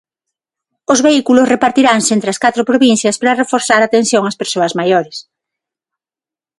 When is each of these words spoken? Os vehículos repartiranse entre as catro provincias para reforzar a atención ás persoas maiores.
Os 0.93 0.99
vehículos 1.07 1.49
repartiranse 1.53 2.11
entre 2.13 2.29
as 2.33 2.41
catro 2.43 2.67
provincias 2.71 3.15
para 3.19 3.39
reforzar 3.41 3.79
a 3.81 3.87
atención 3.89 4.23
ás 4.29 4.39
persoas 4.41 4.75
maiores. 4.79 5.17